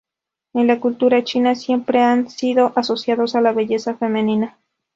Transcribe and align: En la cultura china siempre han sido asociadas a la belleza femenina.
En 0.55 0.65
la 0.65 0.79
cultura 0.79 1.23
china 1.23 1.53
siempre 1.53 2.01
han 2.01 2.27
sido 2.27 2.73
asociadas 2.75 3.35
a 3.35 3.41
la 3.41 3.51
belleza 3.53 3.93
femenina. 3.93 4.57